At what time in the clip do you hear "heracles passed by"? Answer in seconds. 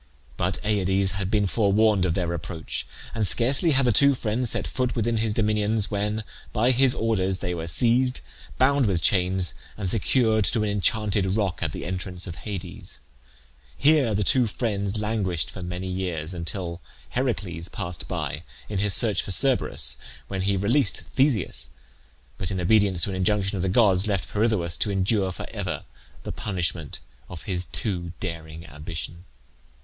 17.09-18.41